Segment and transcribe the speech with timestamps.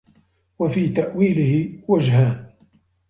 [0.59, 2.51] وَفِي تَأْوِيلِهِ وَجْهَانِ